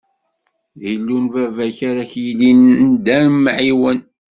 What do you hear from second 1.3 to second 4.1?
baba-k ara k-yilin d Amɛiwen.